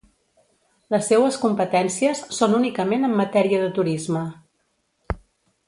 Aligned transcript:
Les 0.93 1.03
seues 1.11 1.35
competències 1.43 2.23
són 2.39 2.57
únicament 2.61 3.07
en 3.09 3.13
matèria 3.21 3.61
de 3.65 3.69
turisme. 3.79 4.25